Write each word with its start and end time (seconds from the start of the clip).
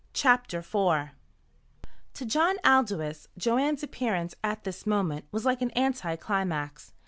CHAPTER 0.13 0.57
IV 0.61 1.09
To 2.15 2.25
John 2.25 2.55
Aldous 2.65 3.27
Joanne's 3.37 3.83
appearance 3.83 4.33
at 4.43 4.63
this 4.63 4.87
moment 4.87 5.25
was 5.31 5.45
like 5.45 5.61
an 5.61 5.69
anti 5.75 6.15
climax. 6.15 6.91